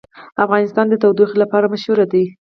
[0.43, 2.23] افغانستان د تودوخه لپاره مشهور دی.